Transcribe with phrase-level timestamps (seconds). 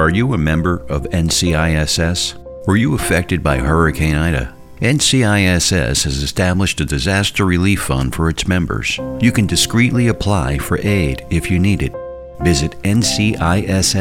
[0.00, 2.66] Are you a member of NCISS?
[2.66, 4.54] Were you affected by Hurricane Ida?
[4.80, 8.98] NCISS has established a disaster relief fund for its members.
[9.20, 11.92] You can discreetly apply for aid if you need it.
[12.40, 13.92] Visit nciss.org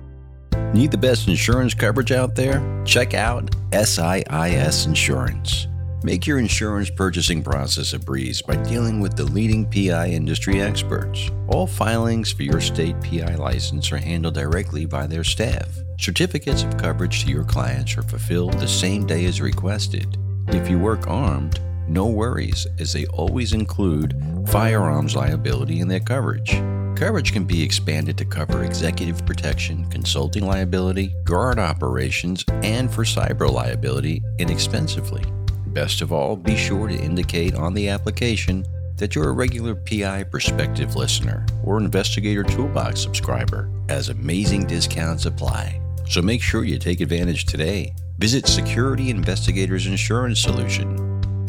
[0.72, 2.84] Need the best insurance coverage out there?
[2.84, 5.67] Check out SIIS Insurance.
[6.04, 11.28] Make your insurance purchasing process a breeze by dealing with the leading PI industry experts.
[11.48, 15.68] All filings for your state PI license are handled directly by their staff.
[15.98, 20.16] Certificates of coverage to your clients are fulfilled the same day as requested.
[20.46, 24.14] If you work armed, no worries, as they always include
[24.46, 26.52] firearms liability in their coverage.
[26.96, 33.50] Coverage can be expanded to cover executive protection, consulting liability, guard operations, and for cyber
[33.50, 35.24] liability inexpensively.
[35.72, 38.64] Best of all, be sure to indicate on the application
[38.96, 45.80] that you're a regular PI Perspective listener or Investigator Toolbox subscriber, as amazing discounts apply.
[46.08, 47.94] So make sure you take advantage today.
[48.18, 50.96] Visit Security Investigators Insurance Solution,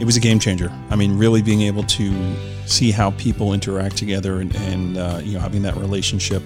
[0.00, 0.72] it was a game changer.
[0.90, 5.34] I mean, really being able to see how people interact together and, and uh, you
[5.34, 6.42] know having that relationship,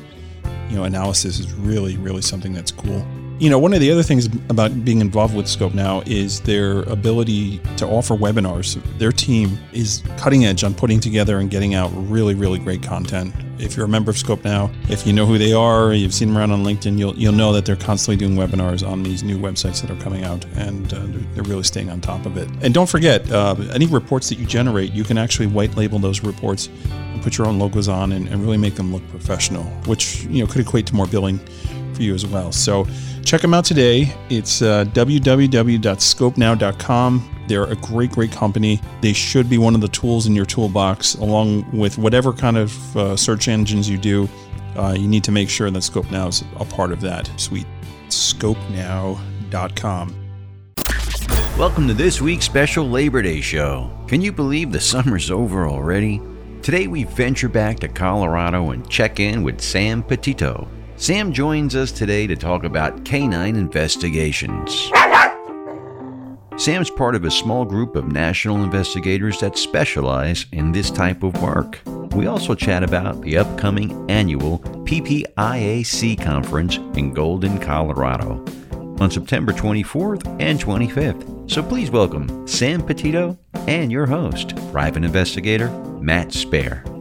[0.69, 3.07] you know, analysis is really, really something that's cool.
[3.39, 6.85] You know, one of the other things about being involved with Scope now is their
[6.85, 8.83] ability to offer webinars.
[8.97, 13.35] Their team is cutting edge on putting together and getting out really, really great content.
[13.59, 16.29] If you're a member of Scope now, if you know who they are, you've seen
[16.29, 19.39] them around on LinkedIn, you'll you'll know that they're constantly doing webinars on these new
[19.39, 21.03] websites that are coming out, and uh,
[21.35, 22.49] they're, really staying on top of it.
[22.63, 26.23] And don't forget, uh, any reports that you generate, you can actually white label those
[26.23, 30.25] reports and put your own logos on and, and really make them look professional, which
[30.25, 31.39] you know could equate to more billing
[31.97, 32.53] for you as well.
[32.53, 32.87] So
[33.27, 34.15] check them out today.
[34.31, 37.31] It's uh, www.scopenow.com.
[37.49, 38.81] They're a great, great company.
[39.01, 42.97] They should be one of the tools in your toolbox, along with whatever kind of
[42.97, 44.29] uh, search engines you do.
[44.77, 47.67] Uh, you need to make sure that Scope Now is a part of that suite.
[48.09, 50.23] ScopeNow.com.
[51.59, 53.91] Welcome to this week's special Labor Day show.
[54.07, 56.23] Can you believe the summer's over already?
[56.63, 60.69] Today we venture back to Colorado and check in with Sam Petito.
[60.99, 64.91] Sam joins us today to talk about canine investigations.
[66.57, 71.41] Sam's part of a small group of national investigators that specialize in this type of
[71.43, 71.81] work.
[72.13, 78.43] We also chat about the upcoming annual PPIAC conference in Golden, Colorado
[78.99, 81.51] on September 24th and 25th.
[81.51, 83.39] So please welcome Sam Petito
[83.69, 85.69] and your host, private investigator
[86.01, 86.96] Matt Spaier.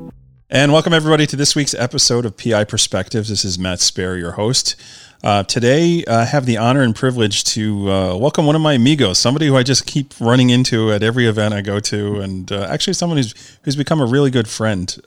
[0.56, 3.28] And welcome everybody to this week's episode of PI Perspectives.
[3.28, 4.78] This is Matt Spaier, your host.
[5.22, 9.19] Uh, today, I have the honor and privilege to uh, welcome one of my amigos,
[9.19, 12.68] somebody who I just keep running into at every event I go to, and uh,
[12.69, 14.98] actually someone who's who's become a really good friend.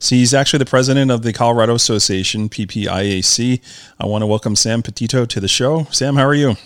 [0.00, 3.60] So he's actually the president of the Colorado Association, PPIAC.
[4.00, 5.84] I want to welcome Sam Petito to the show.
[5.92, 6.56] Sam, how are you?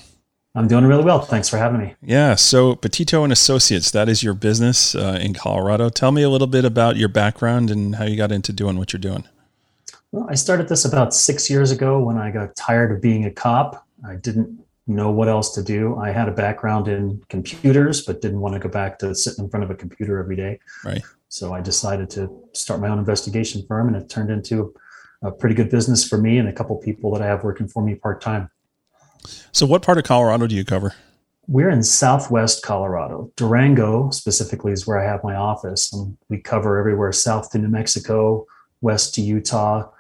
[0.54, 1.20] I'm doing really well.
[1.20, 1.94] Thanks for having me.
[2.02, 2.34] Yeah.
[2.34, 5.88] So Petito and Associates, that is your business uh, in Colorado.
[5.88, 8.92] Tell me a little bit about your background and how you got into doing what
[8.92, 9.24] you're doing.
[10.12, 13.30] Well, I started this about six years ago when I got tired of being a
[13.30, 13.86] cop.
[14.04, 14.58] I didn't
[14.88, 15.96] know what else to do.
[15.98, 19.50] I had a background in computers, but didn't want to go back to sitting in
[19.50, 20.58] front of a computer every day.
[20.84, 21.02] Right.
[21.28, 24.74] So I decided to start my own investigation firm, and it turned into
[25.22, 27.84] a pretty good business for me and a couple people that I have working for
[27.84, 28.50] me part time.
[29.52, 30.94] So, what part of Colorado do you cover?
[31.46, 33.32] We're in Southwest Colorado.
[33.36, 37.68] Durango specifically is where I have my office, and we cover everywhere south to New
[37.68, 38.46] Mexico,
[38.80, 39.90] west to Utah,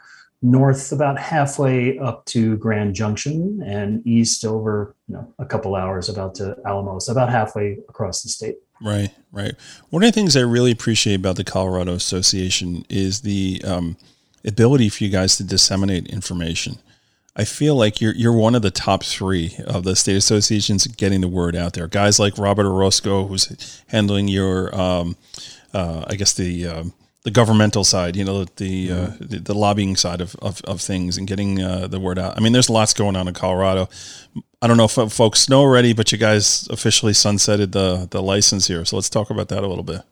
[0.42, 6.08] north about halfway up to Grand Junction and east over you know a couple hours
[6.08, 8.56] about to Alamosa, about halfway across the state.
[8.82, 9.54] Right, right.
[9.90, 13.96] One of the things I really appreciate about the Colorado Association is the um,
[14.44, 16.78] ability for you guys to disseminate information.
[17.40, 21.22] I feel like you're you're one of the top three of the state associations getting
[21.22, 21.88] the word out there.
[21.88, 25.16] Guys like Robert Orozco, who's handling your, um,
[25.72, 26.92] uh, I guess the um,
[27.22, 31.16] the governmental side, you know, the, uh, the, the lobbying side of, of, of things
[31.16, 32.36] and getting uh, the word out.
[32.36, 33.88] I mean, there's lots going on in Colorado.
[34.60, 38.66] I don't know if folks know already, but you guys officially sunsetted the the license
[38.66, 38.84] here.
[38.84, 40.02] So let's talk about that a little bit.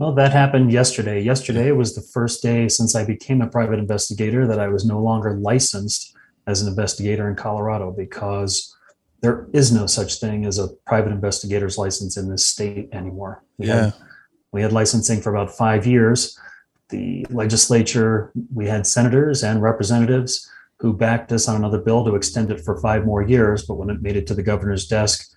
[0.00, 1.20] Well, that happened yesterday.
[1.20, 4.98] Yesterday was the first day since I became a private investigator that I was no
[4.98, 6.16] longer licensed
[6.46, 8.74] as an investigator in Colorado because
[9.20, 13.44] there is no such thing as a private investigator's license in this state anymore.
[13.58, 13.74] We yeah.
[13.74, 13.94] Had,
[14.52, 16.34] we had licensing for about five years.
[16.88, 22.50] The legislature, we had senators and representatives who backed us on another bill to extend
[22.50, 23.66] it for five more years.
[23.66, 25.30] But when it made it to the governor's desk,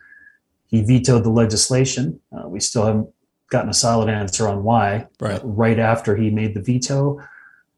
[0.67, 2.21] he vetoed the legislation.
[2.31, 3.09] Uh, we still haven't
[3.53, 5.07] gotten a solid answer on why.
[5.21, 5.39] Right.
[5.43, 7.21] right after he made the veto,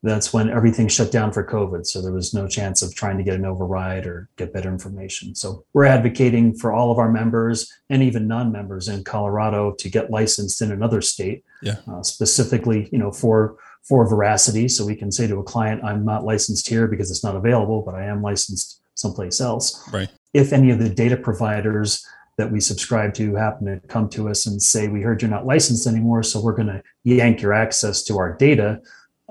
[0.05, 1.85] that's when everything shut down for COVID.
[1.85, 5.35] So there was no chance of trying to get an override or get better information.
[5.35, 10.11] So we're advocating for all of our members and even non-members in Colorado to get
[10.11, 11.77] licensed in another state, yeah.
[11.91, 14.67] uh, specifically, you know, for for veracity.
[14.67, 17.81] So we can say to a client, "I'm not licensed here because it's not available,
[17.81, 20.09] but I am licensed someplace else." Right.
[20.33, 22.05] If any of the data providers
[22.37, 25.45] that we subscribe to happen to come to us and say, "We heard you're not
[25.45, 28.81] licensed anymore, so we're going to yank your access to our data."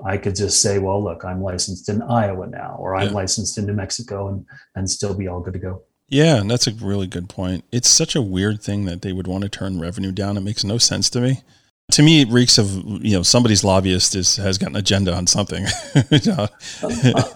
[0.03, 3.13] I could just say, well, look, I'm licensed in Iowa now, or I'm yeah.
[3.13, 5.83] licensed in New Mexico and, and still be all good to go.
[6.07, 7.63] Yeah, and that's a really good point.
[7.71, 10.37] It's such a weird thing that they would want to turn revenue down.
[10.37, 11.41] It makes no sense to me.
[11.95, 15.27] To me, it reeks of you know somebody's lobbyist is has got an agenda on
[15.27, 15.65] something.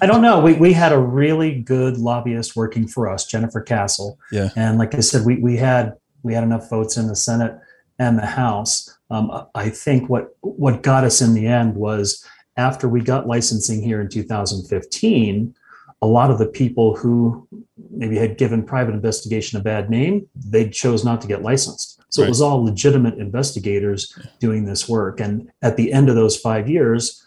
[0.02, 0.42] I don't know.
[0.42, 4.20] We we had a really good lobbyist working for us, Jennifer Castle.
[4.34, 7.58] Yeah, and like I said, we we had we had enough votes in the Senate
[8.00, 8.98] and the House.
[9.10, 12.26] Um, I think what what got us in the end was
[12.58, 15.56] after we got licensing here in 2015,
[16.02, 17.48] a lot of the people who
[17.92, 21.99] maybe had given private investigation a bad name, they chose not to get licensed.
[22.10, 22.28] So right.
[22.28, 25.20] it was all legitimate investigators doing this work.
[25.20, 27.26] And at the end of those five years,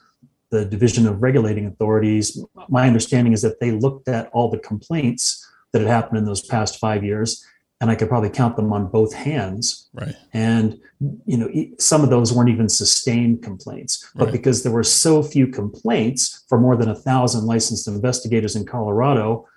[0.50, 5.48] the Division of Regulating Authorities, my understanding is that they looked at all the complaints
[5.72, 7.46] that had happened in those past five years
[7.82, 9.90] and I could probably count them on both hands.
[9.92, 10.14] Right.
[10.32, 10.80] And
[11.26, 14.32] you know, some of those weren't even sustained complaints, but right.
[14.32, 19.48] because there were so few complaints for more than a thousand licensed investigators in Colorado,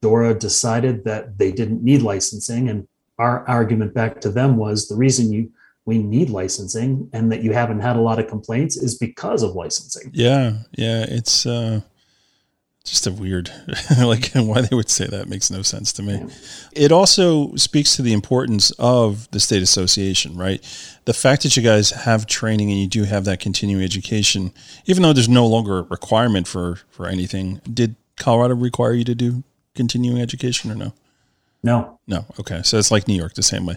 [0.00, 2.70] DORA decided that they didn't need licensing.
[2.70, 5.50] And our argument back to them was the reason you
[5.84, 9.54] we need licensing and that you haven't had a lot of complaints is because of
[9.54, 10.10] licensing.
[10.12, 11.46] Yeah, yeah, it's.
[11.46, 11.80] uh
[12.88, 13.50] just a weird
[14.00, 16.24] like why they would say that makes no sense to me
[16.72, 20.62] it also speaks to the importance of the state association right
[21.04, 24.52] the fact that you guys have training and you do have that continuing education
[24.86, 29.14] even though there's no longer a requirement for for anything did colorado require you to
[29.14, 29.42] do
[29.74, 30.92] continuing education or no
[31.62, 33.76] no no okay so it's like new york the same way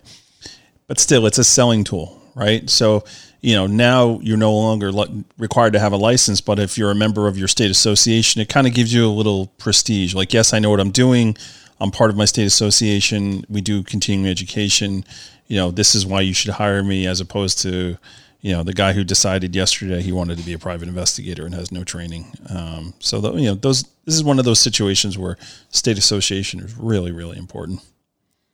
[0.87, 3.03] but still it's a selling tool right so
[3.41, 4.91] you know, now you're no longer
[5.37, 8.49] required to have a license, but if you're a member of your state association, it
[8.49, 10.13] kind of gives you a little prestige.
[10.13, 11.35] Like, yes, I know what I'm doing.
[11.79, 13.43] I'm part of my state association.
[13.49, 15.03] We do continuing education.
[15.47, 17.97] You know, this is why you should hire me, as opposed to,
[18.41, 21.53] you know, the guy who decided yesterday he wanted to be a private investigator and
[21.53, 22.25] has no training.
[22.49, 25.37] Um, so, the, you know, those this is one of those situations where
[25.69, 27.81] state association is really, really important.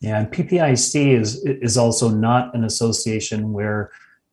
[0.00, 3.90] Yeah, and PPIAC is is also not an association where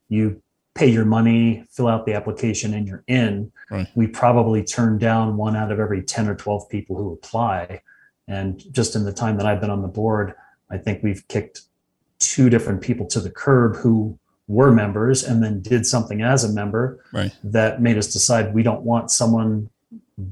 [0.10, 0.42] you
[0.76, 3.52] pay your money, fill out the application, and you're in.
[3.72, 3.88] Right.
[3.96, 7.82] We probably turn down one out of every 10 or 12 people who apply.
[8.28, 10.34] And just in the time that I've been on the board,
[10.70, 11.62] I think we've kicked
[12.20, 16.50] two different people to the curb who were members and then did something as a
[16.50, 17.32] member right.
[17.44, 19.70] that made us decide we don't want someone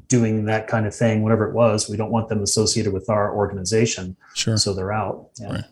[0.07, 1.89] doing that kind of thing, whatever it was.
[1.89, 4.15] We don't want them associated with our organization.
[4.33, 4.57] Sure.
[4.57, 5.29] So they're out.
[5.39, 5.51] Yeah.
[5.51, 5.63] Right.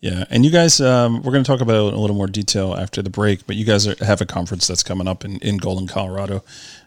[0.00, 2.28] Yeah, and you guys, um, we're going to talk about it in a little more
[2.28, 3.46] detail after the break.
[3.48, 6.44] But you guys are, have a conference that's coming up in, in Golden, Colorado,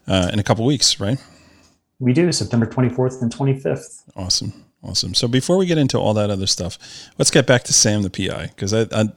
[0.08, 1.22] uh, in a couple weeks, right?
[2.00, 4.04] We do September 24th and 25th.
[4.16, 5.14] Awesome, awesome.
[5.14, 6.80] So before we get into all that other stuff,
[7.18, 9.10] let's get back to Sam the PI because I, I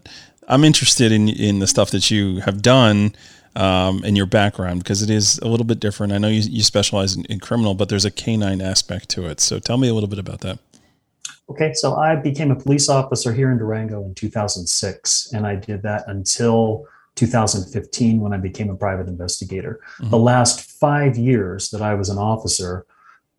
[0.49, 3.15] I'm interested in in the stuff that you have done
[3.57, 6.13] um, and your background because it is a little bit different.
[6.13, 9.41] I know you, you specialize in, in, criminal, but there's a canine aspect to it.
[9.41, 10.59] So tell me a little bit about that.
[11.51, 15.83] Okay, so I became a police officer here in Durango in 2006, and I did
[15.83, 16.87] that until
[17.17, 19.81] 2015 when I became a private investigator.
[19.99, 20.11] Mm-hmm.
[20.11, 22.87] The last five years that I was an officer,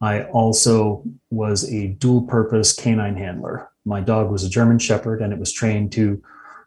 [0.01, 3.69] I also was a dual purpose canine handler.
[3.85, 6.21] My dog was a German Shepherd, and it was trained to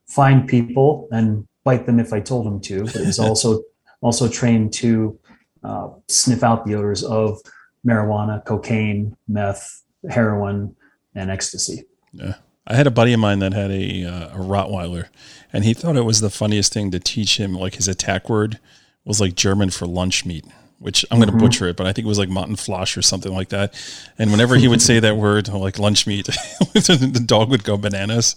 [0.08, 3.62] find people and bite them if I told them to, but was also
[4.00, 5.18] also trained to
[5.64, 7.40] uh, sniff out the odors of
[7.86, 10.74] marijuana, cocaine, meth, heroin,
[11.14, 11.84] and ecstasy.
[12.12, 12.34] Yeah.
[12.66, 15.08] I had a buddy of mine that had a, uh, a Rottweiler,
[15.52, 17.54] and he thought it was the funniest thing to teach him.
[17.54, 18.60] Like his attack word
[19.04, 20.44] was like German for lunch meat,
[20.78, 21.44] which I'm going to mm-hmm.
[21.44, 23.75] butcher it, but I think it was like Mottenflosh or something like that.
[24.18, 26.26] And whenever he would say that word, like lunch meat,
[26.73, 28.37] the dog would go bananas.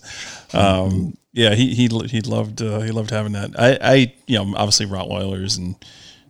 [0.54, 3.52] Um, yeah, he he he loved uh, he loved having that.
[3.58, 5.76] I I you know obviously Rottweilers and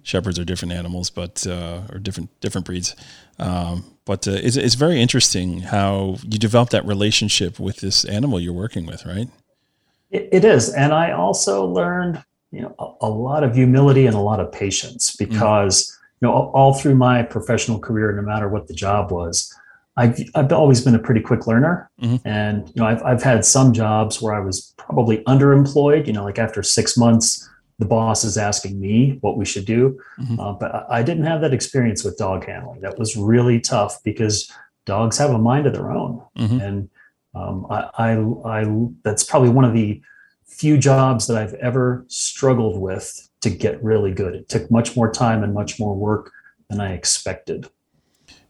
[0.03, 2.96] shepherds are different animals, but uh, or different different breeds.
[3.39, 8.39] Um, but uh, it's it's very interesting how you develop that relationship with this animal
[8.39, 9.30] you're working with, right?
[10.12, 14.15] it, it is, and I also learned you know a, a, lot of humility and
[14.15, 15.32] a lot of patience mm-hmm.
[15.32, 16.00] because mm-hmm.
[16.22, 19.54] You know all through my professional career, no matter what the job was.
[19.98, 21.92] I've, I've always been a pretty quick learner.
[22.01, 22.25] Mm-hmm.
[22.25, 26.24] And, you know, I've, I've had some jobs where I was probably underemployed, you know,
[26.24, 30.00] like after six months, the boss is asking me what we should do.
[30.18, 30.40] Mm-hmm.
[30.40, 32.80] Uh, but I didn't have that experience with dog handling.
[32.82, 34.50] That was really tough because
[34.86, 36.24] dogs have a mind of their own.
[36.38, 36.60] Mm-hmm.
[36.62, 36.90] And
[37.36, 40.01] um, I, I, I, that's probably one of the
[40.46, 44.36] few jobs that I've ever struggled with to get really good.
[44.36, 46.31] It took much more time and much more work
[46.69, 47.69] than I expected.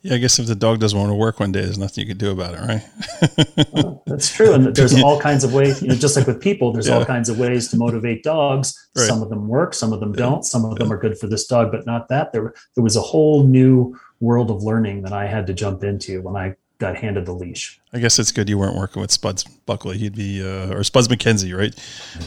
[0.03, 2.07] Yeah, I guess if the dog doesn't want to work one day, there's nothing you
[2.07, 3.67] can do about it, right?
[3.71, 4.53] well, that's true.
[4.53, 6.95] And there's all kinds of ways, you know, just like with people, there's yeah.
[6.95, 8.89] all kinds of ways to motivate dogs.
[8.95, 9.05] Right.
[9.05, 10.43] Some of them work, some of them don't.
[10.43, 12.33] Some of them are good for this dog, but not that.
[12.33, 16.21] There, there was a whole new world of learning that I had to jump into
[16.23, 17.79] when I got handed the leash.
[17.93, 19.99] I guess it's good you weren't working with Spuds Buckley.
[19.99, 21.75] He'd be, uh, or Spuds McKenzie, right?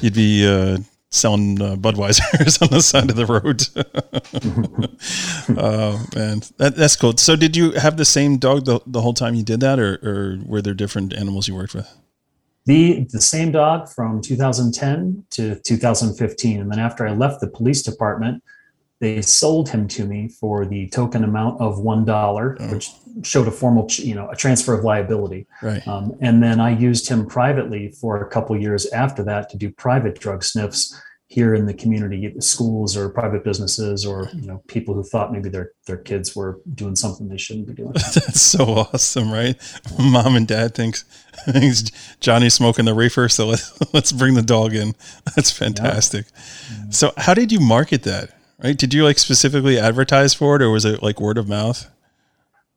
[0.01, 0.79] You'd be uh,
[1.15, 3.69] selling uh, Budweisers on the side of the road.
[5.59, 7.17] uh, man, that, that's cool.
[7.17, 9.99] So, did you have the same dog the, the whole time you did that, or,
[10.03, 11.89] or were there different animals you worked with?
[12.67, 17.83] The the same dog from 2010 to 2015, and then after I left the police
[17.83, 18.43] department,
[19.05, 22.73] they sold him to me for the token amount of one dollar, oh.
[22.73, 22.91] which
[23.23, 25.47] showed a formal, you know, a transfer of liability.
[25.63, 25.87] Right.
[25.87, 29.71] Um, and then I used him privately for a couple years after that to do
[29.71, 34.95] private drug sniffs here in the community, schools or private businesses, or you know, people
[34.95, 37.93] who thought maybe their their kids were doing something they shouldn't be doing.
[37.93, 39.57] That's so awesome, right?
[39.99, 41.03] Mom and dad thinks,
[41.51, 44.95] thinks Johnny's smoking the reefer, so let's let's bring the dog in.
[45.35, 46.27] That's fantastic.
[46.71, 46.91] Yeah.
[46.91, 48.31] So, how did you market that?
[48.65, 48.77] Right?
[48.77, 51.91] Did you like specifically advertise for it, or was it like word of mouth?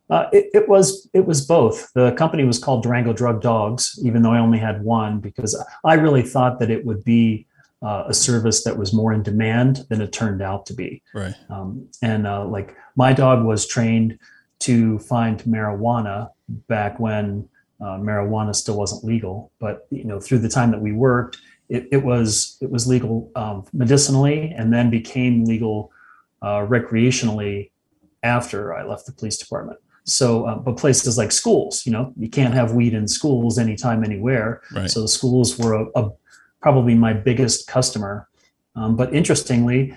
[0.10, 1.92] Uh, it, it, was it was both.
[1.94, 5.96] The company was called Durango Drug Dogs, even though I only had one, because I
[5.96, 7.46] really thought that it would be
[7.82, 11.02] uh, a service that was more in demand than it turned out to be.
[11.14, 11.36] Right.
[11.50, 14.18] Um, and uh, like my dog was trained
[14.60, 16.32] to find marijuana
[16.68, 17.48] back when
[17.82, 21.38] uh, marijuana still wasn't legal, but you know through the time that we worked,
[21.70, 25.92] it, it was it was legal um, medicinally and then became legal
[26.42, 27.72] uh, recreationally
[28.24, 29.80] after I left the police department.
[30.06, 34.06] So, uh, but places like schools, you know, you can't have weed in schools anytime,
[34.06, 34.62] anywhere.
[34.74, 34.90] Right.
[34.90, 36.12] So the schools were a, a,
[36.62, 38.30] probably my biggest customer.
[38.76, 39.88] Um, but interestingly,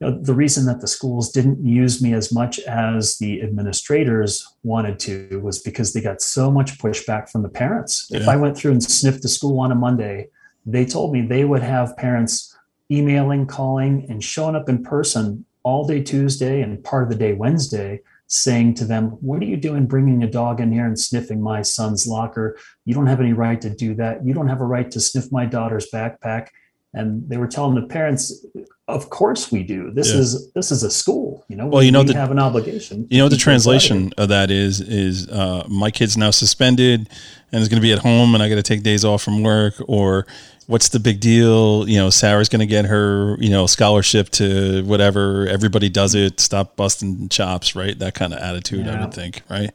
[0.00, 4.46] you know, the reason that the schools didn't use me as much as the administrators
[4.62, 8.06] wanted to was because they got so much pushback from the parents.
[8.10, 8.20] Yeah.
[8.20, 10.28] If I went through and sniffed the school on a Monday,
[10.66, 12.56] they told me they would have parents
[12.90, 17.32] emailing, calling, and showing up in person all day Tuesday and part of the day
[17.32, 21.40] Wednesday saying to them, What are you doing bringing a dog in here and sniffing
[21.40, 22.56] my son's locker?
[22.84, 24.24] You don't have any right to do that.
[24.24, 26.48] You don't have a right to sniff my daughter's backpack.
[26.94, 28.46] And they were telling the parents,
[28.86, 29.90] Of course we do.
[29.90, 30.20] This yeah.
[30.20, 31.44] is this is a school.
[31.48, 33.06] You know, well, you know, we the, have an obligation.
[33.10, 37.08] You know, the translation of that is is uh, my kid's now suspended
[37.50, 39.42] and is going to be at home, and I got to take days off from
[39.42, 40.26] work, or
[40.66, 41.88] what's the big deal?
[41.88, 45.46] You know, Sarah's going to get her, you know, scholarship to whatever.
[45.48, 46.40] Everybody does it.
[46.40, 47.98] Stop busting chops, right?
[47.98, 48.98] That kind of attitude, yeah.
[48.98, 49.70] I would think, right?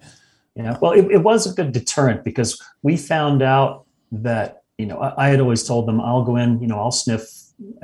[0.56, 0.78] Yeah.
[0.82, 5.25] Well, it, it, was a good deterrent because we found out that, you know, I,
[5.25, 7.29] I, had always told them, I'll go in, you know, I'll sniff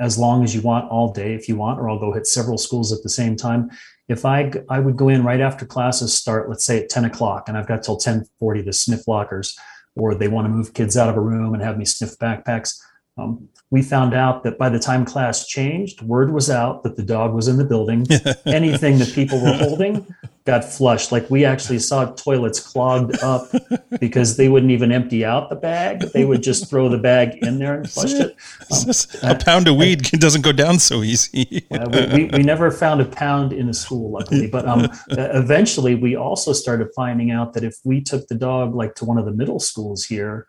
[0.00, 2.56] as long as you want all day if you want, or I'll go hit several
[2.56, 3.70] schools at the same time.
[4.08, 7.48] If I, I would go in right after classes start, let's say at 10 o'clock,
[7.48, 9.58] and I've got till 1040 to sniff lockers,
[9.94, 12.80] or they want to move kids out of a room and have me sniff backpacks
[13.18, 17.02] um, we found out that by the time class changed, word was out that the
[17.02, 18.06] dog was in the building.
[18.46, 20.06] Anything that people were holding
[20.44, 21.10] got flushed.
[21.10, 23.50] Like we actually saw toilets clogged up
[23.98, 26.00] because they wouldn't even empty out the bag.
[26.12, 28.36] They would just throw the bag in there and flush it.
[28.70, 31.66] Um, a pound of weed doesn't go down so easy.
[31.70, 34.46] we, we, we, never found a pound in a school, luckily.
[34.46, 38.94] But um, eventually, we also started finding out that if we took the dog like
[38.96, 40.46] to one of the middle schools here,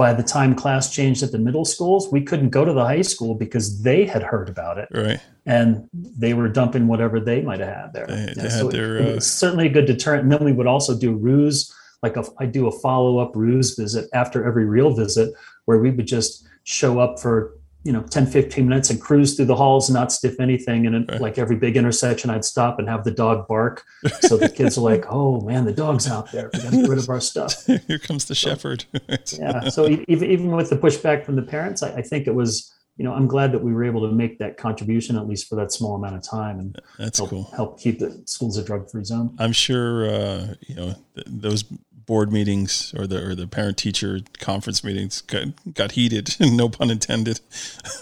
[0.00, 3.02] by the time class changed at the middle schools, we couldn't go to the high
[3.02, 4.88] school because they had heard about it.
[4.90, 5.20] Right.
[5.44, 8.06] And they were dumping whatever they might have had there.
[8.06, 9.20] They, they so had their, it, uh...
[9.20, 10.22] certainly a good deterrent.
[10.22, 11.70] And then we would also do ruse,
[12.02, 15.34] like a, I do a follow up ruse visit after every real visit
[15.66, 19.46] where we would just show up for you know 10 15 minutes and cruise through
[19.46, 20.86] the halls and not stiff anything.
[20.86, 21.20] And right.
[21.20, 23.84] like every big intersection i'd stop and have the dog bark.
[24.20, 26.50] So the kids are like oh man the dog's out there.
[26.52, 27.66] We got to get rid of our stuff.
[27.86, 28.84] Here comes the so, shepherd.
[29.38, 29.68] yeah.
[29.68, 33.04] So even, even with the pushback from the parents I, I, think it was you
[33.04, 35.72] know i'm glad that we were able to make that contribution at least for that
[35.72, 37.50] small amount of time and that's help, cool.
[37.56, 39.34] help keep the schools a drug free zone.
[39.38, 41.64] I'm sure uh, you know th- those
[42.10, 46.90] board meetings or the or the parent teacher conference meetings got, got heated, no pun
[46.90, 47.38] intended.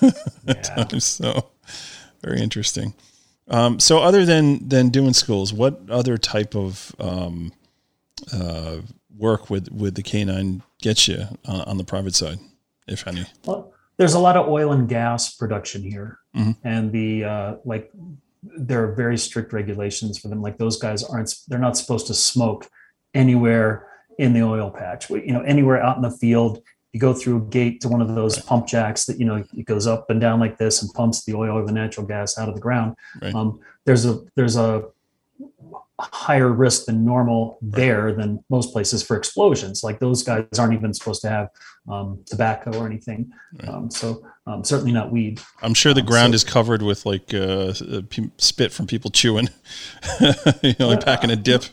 [0.48, 1.50] at times, so
[2.24, 2.94] very interesting.
[3.48, 7.52] Um, so other than than doing schools, what other type of um,
[8.32, 8.78] uh,
[9.14, 12.38] work would would the canine get you on, on, the private side,
[12.86, 13.26] if any?
[13.44, 16.52] Well, there's a lot of oil and gas production here, mm-hmm.
[16.66, 17.90] and the uh, like.
[18.40, 20.40] There are very strict regulations for them.
[20.40, 22.70] Like those guys aren't; they're not supposed to smoke
[23.12, 23.87] anywhere
[24.18, 25.08] in the oil patch.
[25.08, 28.14] You know, anywhere out in the field, you go through a gate to one of
[28.14, 31.24] those pump jacks that you know it goes up and down like this and pumps
[31.24, 32.96] the oil or the natural gas out of the ground.
[33.22, 33.34] Right.
[33.34, 34.84] Um, there's a there's a
[36.00, 39.82] higher risk than normal there than most places for explosions.
[39.82, 41.48] Like those guys aren't even supposed to have
[41.88, 43.32] um, tobacco or anything.
[43.60, 43.68] Right.
[43.68, 45.40] Um, so um, certainly not weed.
[45.60, 47.72] I'm sure the um, ground so, is covered with like uh,
[48.38, 49.48] spit from people chewing,
[50.62, 51.64] you know, like packing a dip.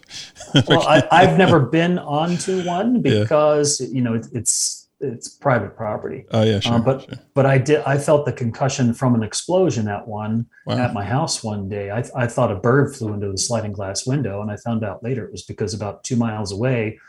[0.67, 3.87] well, I, have never been onto one because yeah.
[3.89, 6.25] you know it, it's it's private property.
[6.31, 6.73] Oh yeah, sure.
[6.73, 7.19] Um, but sure.
[7.33, 10.77] but I did I felt the concussion from an explosion at one wow.
[10.77, 11.91] at my house one day.
[11.91, 15.03] I, I thought a bird flew into the sliding glass window, and I found out
[15.03, 16.99] later it was because about two miles away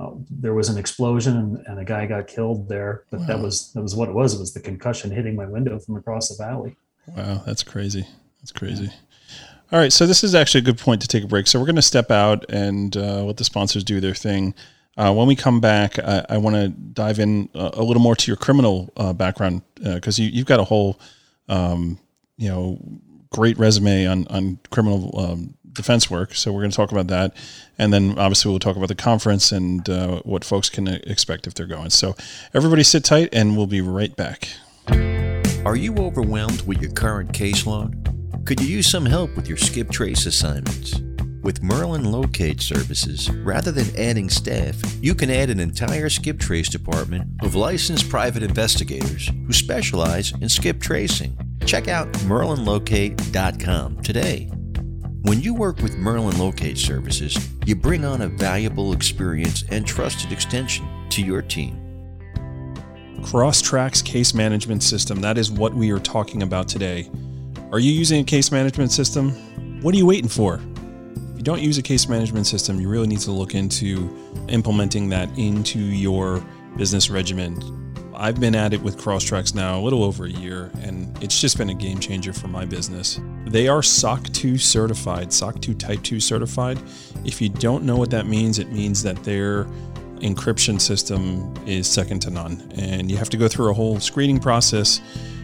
[0.00, 3.04] uh, there was an explosion and, and, a guy got killed there.
[3.10, 3.26] But wow.
[3.26, 4.34] that was that was what it was.
[4.34, 6.76] It was the concussion hitting my window from across the valley.
[7.06, 8.06] Wow, that's crazy.
[8.40, 8.84] That's crazy.
[8.84, 8.90] Yeah.
[9.72, 11.46] All right, so this is actually a good point to take a break.
[11.46, 14.54] So we're going to step out and uh, let the sponsors do their thing.
[15.00, 18.14] Uh, when we come back, I, I want to dive in a, a, little more
[18.14, 21.00] to your criminal uh, background because uh, you, have got a whole,
[21.48, 21.98] um,
[22.36, 22.78] you know,
[23.30, 26.34] great resume on on criminal um, defense work.
[26.34, 27.34] So we're going to talk about that,
[27.78, 31.54] and then obviously we'll talk about the conference and uh, what folks can expect if
[31.54, 31.88] they're going.
[31.88, 32.14] So
[32.52, 34.50] everybody, sit tight, and we'll be right back.
[35.64, 38.44] Are you overwhelmed with your current caseload?
[38.44, 41.00] Could you use some help with your skip trace assignments?
[41.42, 46.68] With Merlin Locate Services, rather than adding staff, you can add an entire skip trace
[46.68, 51.34] department of licensed private investigators who specialize in skip tracing.
[51.64, 54.50] Check out merlinlocate.com today.
[55.22, 60.32] When you work with Merlin Locate Services, you bring on a valuable experience and trusted
[60.32, 61.74] extension to your team.
[63.22, 67.10] Crosstracks Case Management System, that is what we are talking about today.
[67.72, 69.30] Are you using a case management system?
[69.80, 70.60] What are you waiting for?
[71.40, 74.14] You don't use a case management system, you really need to look into
[74.50, 76.44] implementing that into your
[76.76, 77.58] business regimen.
[78.14, 81.56] I've been at it with Crosstracks now a little over a year, and it's just
[81.56, 83.18] been a game changer for my business.
[83.46, 86.78] They are SOC 2 certified, SOC 2 Type 2 certified.
[87.24, 89.64] If you don't know what that means, it means that their
[90.16, 94.40] encryption system is second to none, and you have to go through a whole screening
[94.40, 95.00] process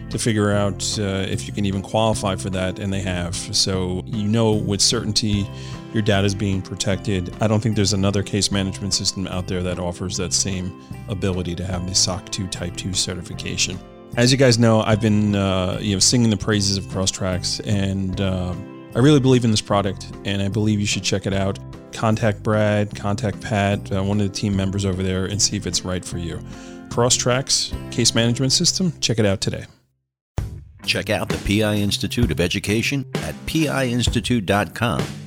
[0.09, 3.35] to figure out uh, if you can even qualify for that, and they have.
[3.35, 5.49] So you know with certainty
[5.97, 7.35] your data is being protected.
[7.41, 10.79] I don't think there's another case management system out there that offers that same
[11.09, 13.79] ability to have the SOC 2 Type 2 certification.
[14.15, 18.21] As you guys know, I've been uh, you know singing the praises of Crosstracks, and
[18.21, 18.53] uh,
[18.95, 21.57] I really believe in this product, and I believe you should check it out.
[21.93, 25.65] Contact Brad, contact Pat, uh, one of the team members over there, and see if
[25.65, 26.37] it's right for you.
[26.89, 28.93] Crosstracks case management system.
[28.99, 29.65] Check it out today.
[30.85, 35.26] Check out the PI Institute of Education at piinstitute.com.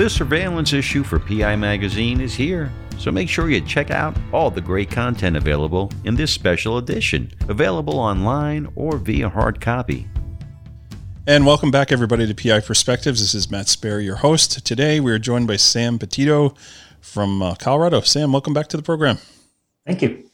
[0.00, 4.50] The surveillance issue for PI Magazine is here, so make sure you check out all
[4.50, 10.08] the great content available in this special edition, available online or via hard copy.
[11.26, 13.20] And welcome back, everybody, to PI Perspectives.
[13.20, 14.64] This is Matt Spaier, your host.
[14.64, 16.54] Today, we are joined by Sam Petito
[17.02, 18.00] from uh, Colorado.
[18.00, 19.18] Sam, welcome back to the program.
[19.84, 20.29] Thank you.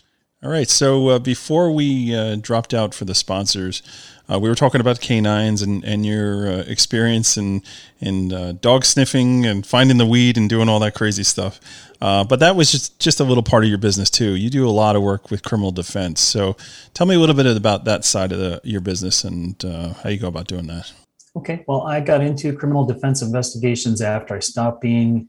[0.47, 0.71] All right.
[0.71, 3.83] So uh, before we uh, dropped out for the sponsors,
[4.31, 7.65] uh, we were talking about canines and, and your uh, experience in,
[7.99, 11.59] in uh, dog sniffing and finding the weed and doing all that crazy stuff.
[12.01, 14.37] Uh, but that was just, just a little part of your business too.
[14.37, 16.21] You do a lot of work with criminal defense.
[16.21, 16.57] So
[16.95, 19.61] tell me a little bit about that side of the, your business and
[20.05, 20.93] how you go about doing that.
[21.35, 21.65] Okay.
[21.67, 25.29] Well, I got into criminal defense investigations after I stopped being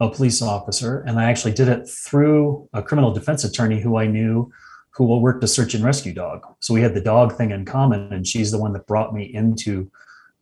[0.00, 4.06] a police officer, and I actually did it through a criminal defense attorney who I
[4.06, 4.50] knew
[4.90, 6.44] who will worked a search and rescue dog.
[6.60, 9.32] So we had the dog thing in common, and she's the one that brought me
[9.32, 9.90] into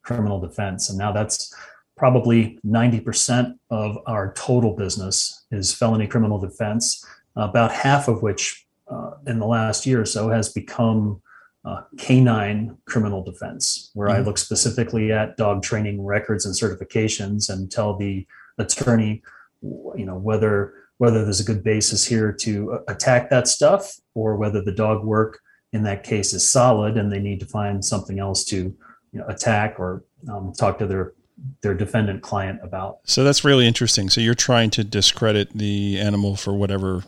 [0.03, 0.89] criminal defense.
[0.89, 1.55] And now that's
[1.97, 7.05] probably 90% of our total business is felony criminal defense,
[7.37, 11.21] about half of which uh, in the last year or so has become
[11.67, 14.23] uh, canine criminal defense, where mm-hmm.
[14.23, 18.27] I look specifically at dog training records and certifications and tell the
[18.59, 19.23] attorney
[19.63, 24.63] you know whether whether there's a good basis here to attack that stuff or whether
[24.63, 25.41] the dog work
[25.73, 28.75] in that case is solid and they need to find something else to
[29.13, 31.13] you know, attack or um, talk to their
[31.61, 32.99] their defendant client about.
[33.05, 34.09] So that's really interesting.
[34.09, 37.03] So you're trying to discredit the animal for whatever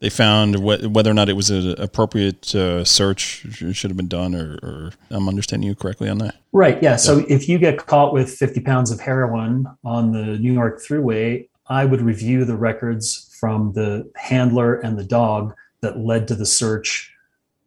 [0.00, 4.34] they found, whether or not it was an appropriate uh, search should have been done,
[4.34, 6.36] or, or, I'm understanding you correctly on that.
[6.52, 6.80] Right.
[6.80, 6.96] Yeah.
[6.96, 11.47] So if you get caught with 50 pounds of heroin on the New York Thruway,
[11.68, 16.46] I would review the records from the handler and the dog that led to the
[16.46, 17.12] search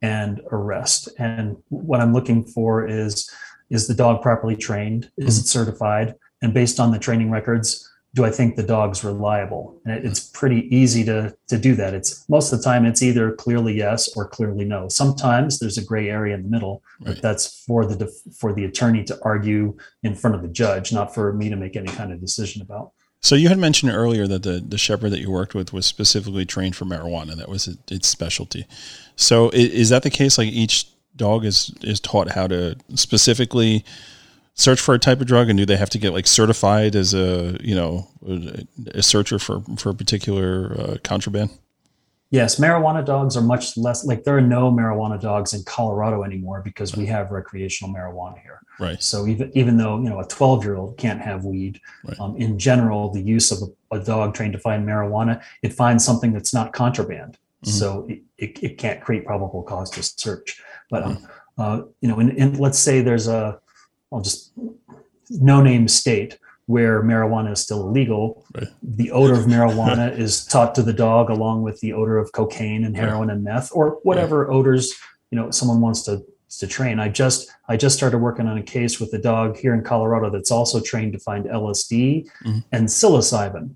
[0.02, 1.08] and arrest.
[1.18, 3.30] And what I'm looking for is
[3.70, 5.10] is the dog properly trained?
[5.16, 6.14] Is it certified?
[6.42, 9.80] And based on the training records, do I think the dog's reliable?
[9.86, 11.94] And it's pretty easy to to do that.
[11.94, 14.88] It's most of the time it's either clearly yes or clearly no.
[14.88, 17.14] Sometimes there's a gray area in the middle, right.
[17.14, 21.14] but that's for the for the attorney to argue in front of the judge, not
[21.14, 22.92] for me to make any kind of decision about.
[23.22, 26.44] So you had mentioned earlier that the, the shepherd that you worked with was specifically
[26.44, 27.36] trained for marijuana.
[27.36, 28.66] That was its specialty.
[29.14, 30.38] So is that the case?
[30.38, 33.84] Like each dog is is taught how to specifically
[34.54, 37.14] search for a type of drug, and do they have to get like certified as
[37.14, 38.08] a you know
[38.92, 41.50] a searcher for for a particular uh, contraband?
[42.32, 46.62] Yes, marijuana dogs are much less like there are no marijuana dogs in Colorado anymore
[46.64, 48.62] because we have recreational marijuana here.
[48.80, 49.02] Right.
[49.02, 52.18] So even even though you know a 12 year old can't have weed, right.
[52.18, 53.58] um, in general, the use of
[53.90, 57.36] a, a, dog trained to find marijuana, it finds something that's not contraband.
[57.66, 57.70] Mm-hmm.
[57.70, 60.62] So it, it, it, can't create probable cause to search.
[60.88, 61.60] But um, mm-hmm.
[61.60, 63.60] uh, you know, in, in, let's say there's a,
[64.10, 64.52] I'll just
[65.28, 68.44] no name state where marijuana is still illegal.
[68.54, 68.68] Right.
[68.82, 72.84] The odor of marijuana is taught to the dog along with the odor of cocaine
[72.84, 73.34] and heroin right.
[73.34, 74.54] and meth or whatever right.
[74.54, 74.94] odors
[75.30, 76.24] you know someone wants to
[76.58, 77.00] to train.
[77.00, 80.30] I just I just started working on a case with a dog here in Colorado
[80.30, 82.58] that's also trained to find LSD mm-hmm.
[82.70, 83.74] and psilocybin.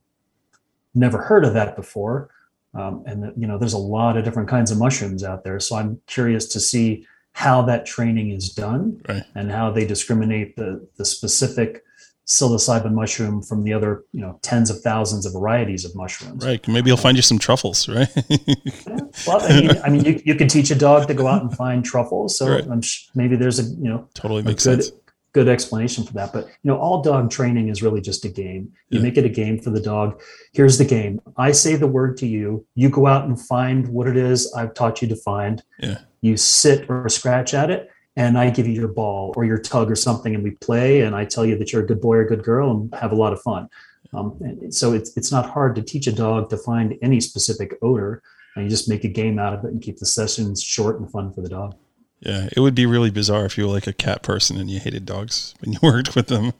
[0.94, 2.30] Never heard of that before.
[2.74, 5.58] Um, and you know, there's a lot of different kinds of mushrooms out there.
[5.58, 9.22] So I'm curious to see how that training is done right.
[9.34, 11.82] and how they discriminate the the specific
[12.26, 16.44] psilocybin mushroom from the other, you know, tens of thousands of varieties of mushrooms.
[16.44, 16.66] Right.
[16.66, 18.08] Maybe you'll find you some truffles, right?
[18.28, 18.98] yeah.
[19.26, 21.56] Well, I mean, I mean, you, you can teach a dog to go out and
[21.56, 22.36] find truffles.
[22.36, 22.84] So right.
[22.84, 24.94] sh- maybe there's a, you know, totally makes good, sense.
[25.32, 26.32] Good explanation for that.
[26.32, 28.72] But, you know, all dog training is really just a game.
[28.90, 29.02] You yeah.
[29.02, 30.20] make it a game for the dog.
[30.52, 31.20] Here's the game.
[31.38, 32.66] I say the word to you.
[32.74, 35.62] You go out and find what it is I've taught you to find.
[35.78, 35.98] Yeah.
[36.20, 39.90] You sit or scratch at it and I give you your ball or your tug
[39.90, 42.20] or something, and we play, and I tell you that you're a good boy or
[42.22, 43.68] a good girl, and have a lot of fun.
[44.12, 44.38] Um,
[44.70, 48.22] so it's it's not hard to teach a dog to find any specific odor,
[48.54, 51.10] and you just make a game out of it and keep the sessions short and
[51.10, 51.74] fun for the dog.
[52.20, 54.80] Yeah, it would be really bizarre if you were like a cat person and you
[54.80, 56.52] hated dogs when you worked with them.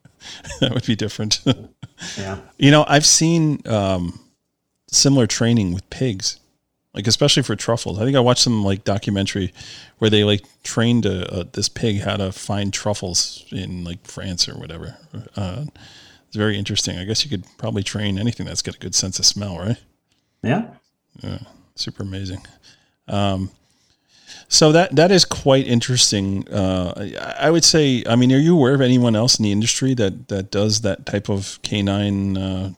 [0.60, 1.40] that would be different.
[2.18, 4.18] yeah, you know, I've seen um,
[4.88, 6.40] similar training with pigs
[6.96, 8.00] like especially for truffles.
[8.00, 9.52] I think I watched some like documentary
[9.98, 14.48] where they like trained a, a, this pig how to find truffles in like France
[14.48, 14.96] or whatever.
[15.36, 15.66] Uh,
[16.26, 16.98] it's very interesting.
[16.98, 19.76] I guess you could probably train anything that's got a good sense of smell, right?
[20.42, 20.68] Yeah.
[21.22, 21.40] Yeah.
[21.74, 22.40] Super amazing.
[23.08, 23.50] Um,
[24.48, 26.48] so that that is quite interesting.
[26.48, 28.04] Uh, I would say.
[28.08, 31.04] I mean, are you aware of anyone else in the industry that that does that
[31.04, 32.72] type of canine uh,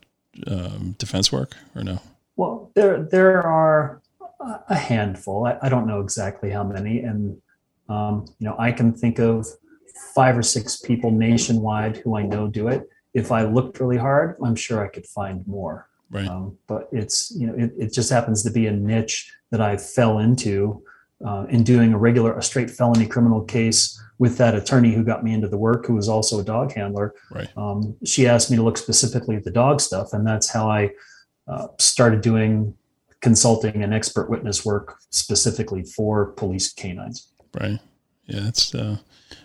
[0.46, 2.00] um, defense work, or no?
[2.36, 4.00] Well, there there are
[4.40, 5.46] a handful.
[5.46, 7.40] I, I, don't know exactly how many, and
[7.88, 9.46] um, you know, I can think of
[10.14, 12.88] five or six people nationwide who I know do it.
[13.14, 15.88] If I looked really hard, I'm sure I could find more.
[16.10, 16.26] Right.
[16.26, 19.76] Um, but it's you know, it, it just happens to be a niche that I
[19.76, 20.82] fell into
[21.24, 25.24] uh, in doing a regular, a straight felony criminal case with that attorney who got
[25.24, 27.14] me into the work, who was also a dog handler.
[27.30, 27.48] Right.
[27.56, 30.90] Um, she asked me to look specifically at the dog stuff, and that's how I
[31.46, 32.74] uh, started doing
[33.20, 37.32] consulting and expert witness work specifically for police canines.
[37.58, 37.78] Right.
[38.26, 38.98] Yeah, that's uh,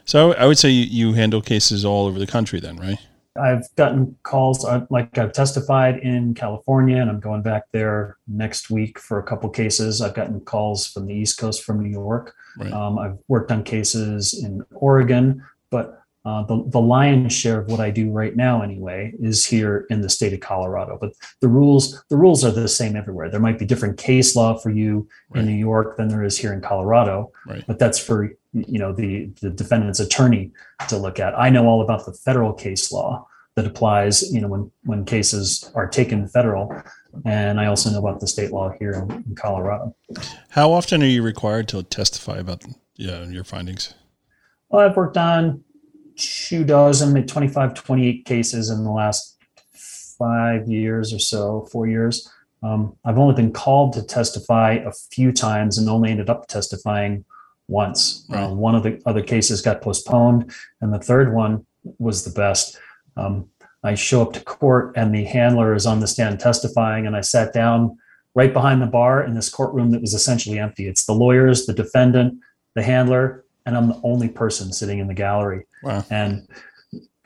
[0.05, 0.33] so.
[0.33, 2.99] I would say you, you handle cases all over the country, then, right?
[3.41, 8.69] I've gotten calls uh, like I've testified in California, and I'm going back there next
[8.69, 10.01] week for a couple cases.
[10.01, 12.35] I've gotten calls from the East Coast, from New York.
[12.57, 12.71] Right.
[12.71, 17.81] Um, I've worked on cases in Oregon, but uh, the, the lion's share of what
[17.81, 20.97] I do right now, anyway, is here in the state of Colorado.
[20.99, 23.29] But the rules the rules are the same everywhere.
[23.29, 25.41] There might be different case law for you right.
[25.41, 27.63] in New York than there is here in Colorado, right.
[27.67, 30.51] but that's for you know the the defendant's attorney
[30.87, 31.37] to look at.
[31.37, 34.31] I know all about the federal case law that applies.
[34.33, 36.73] You know when when cases are taken federal,
[37.25, 39.93] and I also know about the state law here in, in Colorado.
[40.47, 42.63] How often are you required to testify about
[42.95, 43.93] yeah, your findings?
[44.69, 45.65] Well, I've worked on
[46.17, 49.37] two dozen, 25, 28 cases in the last
[50.17, 52.29] five years or so, four years.
[52.61, 57.25] Um, I've only been called to testify a few times and only ended up testifying
[57.67, 58.25] once.
[58.29, 58.43] Right.
[58.43, 61.65] Uh, one of the other cases got postponed, and the third one
[61.97, 62.79] was the best.
[63.17, 63.49] Um,
[63.83, 67.21] I show up to court, and the handler is on the stand testifying, and I
[67.21, 67.97] sat down
[68.33, 70.87] right behind the bar in this courtroom that was essentially empty.
[70.87, 72.39] It's the lawyers, the defendant,
[72.75, 75.65] the handler, and I'm the only person sitting in the gallery.
[75.83, 76.05] Wow.
[76.09, 76.47] And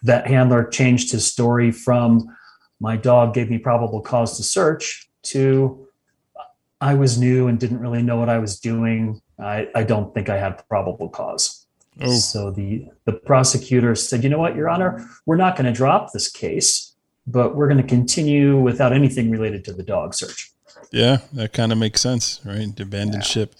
[0.04, 2.36] that handler changed his story from
[2.80, 5.88] my dog gave me probable cause to search to
[6.80, 9.20] I was new and didn't really know what I was doing.
[9.40, 11.66] I, I don't think I had probable cause.
[12.00, 12.14] Oh.
[12.14, 16.14] So the the prosecutor said, you know what, Your Honor, we're not going to drop
[16.14, 16.96] this case,
[17.26, 20.52] but we're going to continue without anything related to the dog search.
[20.92, 22.80] Yeah, that kind of makes sense, right?
[22.80, 23.28] Abandoned yeah.
[23.28, 23.56] ship.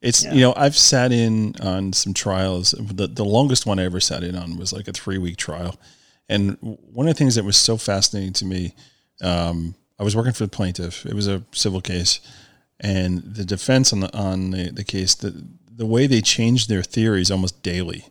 [0.00, 0.32] It's yeah.
[0.32, 2.72] you know I've sat in on some trials.
[2.78, 5.76] The the longest one I ever sat in on was like a three week trial,
[6.28, 8.74] and one of the things that was so fascinating to me,
[9.22, 11.04] um, I was working for the plaintiff.
[11.04, 12.20] It was a civil case,
[12.78, 16.82] and the defense on the on the, the case the the way they changed their
[16.82, 18.04] theories almost daily.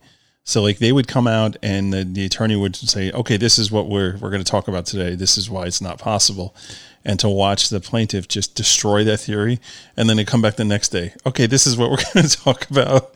[0.48, 3.70] So like they would come out and the, the attorney would say, okay, this is
[3.70, 5.14] what we're, we're going to talk about today.
[5.14, 6.56] This is why it's not possible.
[7.04, 9.60] And to watch the plaintiff just destroy that theory
[9.98, 11.14] and then they come back the next day.
[11.26, 13.14] Okay, this is what we're going to talk about.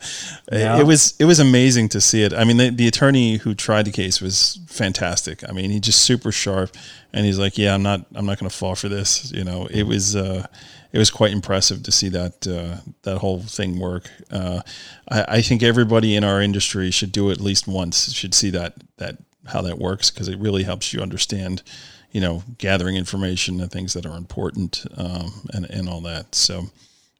[0.52, 0.78] Yeah.
[0.78, 2.34] It was, it was amazing to see it.
[2.34, 5.42] I mean, the, the attorney who tried the case was fantastic.
[5.48, 6.76] I mean, he just super sharp
[7.14, 9.32] and he's like, yeah, I'm not, I'm not going to fall for this.
[9.32, 10.46] You know, it was, uh,
[10.92, 14.10] it was quite impressive to see that uh, that whole thing work.
[14.30, 14.60] Uh,
[15.08, 18.12] I, I, think everybody in our industry should do it at least once.
[18.12, 21.62] Should see that that how that works because it really helps you understand,
[22.12, 26.34] you know, gathering information and things that are important um, and and all that.
[26.34, 26.66] So.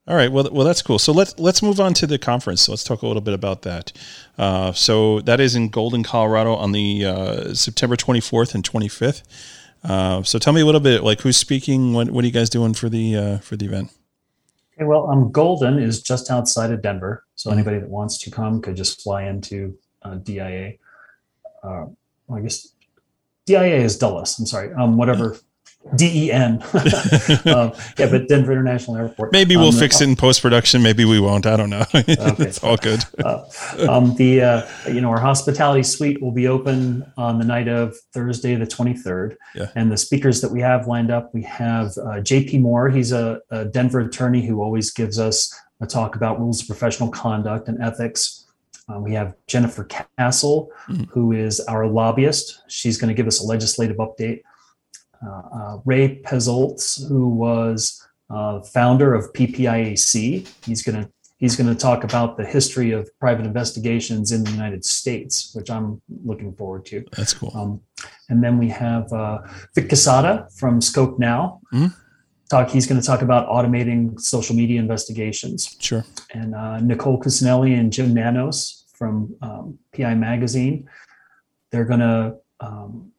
[0.09, 0.33] All right.
[0.33, 0.99] Well, well, that's cool.
[0.99, 2.63] So let's let's move on to the conference.
[2.63, 3.93] So let's talk a little bit about that.
[4.37, 9.23] Uh, so that is in Golden, Colorado, on the uh, September 24th and 25th.
[9.85, 11.93] Uh, so tell me a little bit, like who's speaking?
[11.93, 13.91] What what are you guys doing for the uh, for the event?
[14.77, 18.63] Okay, well, um, Golden is just outside of Denver, so anybody that wants to come
[18.63, 20.75] could just fly into uh, DIA.
[21.63, 21.87] Uh,
[22.27, 22.69] well, I guess
[23.47, 24.39] DIA is Dulles.
[24.39, 24.73] I'm sorry.
[24.75, 25.37] Um, whatever
[25.97, 26.63] DEN.
[27.45, 29.33] um, yeah, but Denver International Airport.
[29.33, 30.83] Maybe we'll um, fix it in post production.
[30.83, 31.47] Maybe we won't.
[31.47, 31.85] I don't know.
[32.03, 32.45] Okay.
[32.45, 33.05] it's all good.
[33.25, 33.45] uh,
[33.89, 37.97] um, the uh, you know our hospitality suite will be open on the night of
[38.13, 39.37] Thursday, the 23rd.
[39.55, 39.71] Yeah.
[39.75, 42.59] And the speakers that we have lined up, we have uh, J.P.
[42.59, 42.91] Moore.
[42.91, 47.11] He's a, a Denver attorney who always gives us a talk about rules of professional
[47.11, 48.47] conduct and ethics.
[48.89, 49.85] Uh, we have Jennifer
[50.19, 51.05] Castle, mm-hmm.
[51.05, 52.63] who is our lobbyist.
[52.69, 54.43] She's going to give us a legislative update.
[55.27, 60.49] Uh, uh, Ray Pezoltz, who was uh, founder of PPIAC.
[60.65, 61.11] He's going to
[61.43, 65.71] he's going to talk about the history of private investigations in the United States, which
[65.71, 67.05] I'm looking forward to.
[67.17, 67.51] That's cool.
[67.55, 67.81] Um,
[68.29, 69.39] and then we have uh,
[69.75, 71.61] Vic Casada from Scope Now.
[71.75, 71.89] Mm-hmm.
[72.49, 72.71] Talk.
[72.71, 75.77] He's going to talk about automating social media investigations.
[75.81, 76.05] Sure.
[76.33, 80.89] And uh, Nicole Cusinelli and Jim Nanos from um, PI Magazine.
[81.71, 83.11] They're going to um,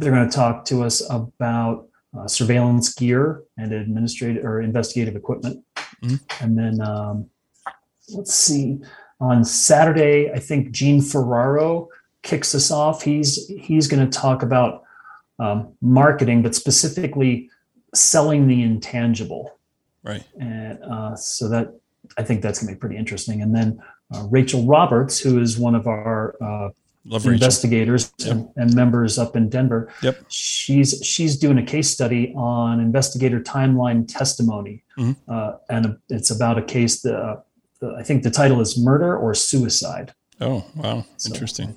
[0.00, 5.64] they're going to talk to us about uh, surveillance gear and administrative or investigative equipment.
[6.02, 6.44] Mm-hmm.
[6.44, 7.30] And then um,
[8.12, 8.80] let's see,
[9.20, 11.88] on Saturday, I think Gene Ferraro
[12.22, 13.02] kicks us off.
[13.02, 14.82] He's he's going to talk about
[15.38, 17.50] um, marketing, but specifically
[17.94, 19.58] selling the intangible.
[20.02, 20.24] Right.
[20.40, 21.78] And uh, so that
[22.16, 23.42] I think that's going to be pretty interesting.
[23.42, 23.80] And then
[24.12, 26.70] uh, Rachel Roberts, who is one of our uh,
[27.06, 28.30] Love investigators yep.
[28.30, 29.90] and, and, members up in Denver.
[30.02, 30.22] Yep.
[30.28, 35.12] She's she's doing a case study on investigator timeline testimony, mm-hmm.
[35.26, 37.40] uh, and it's about a case that uh,
[37.80, 40.12] the, I think the title is murder or suicide.
[40.42, 41.74] Oh wow, so interesting.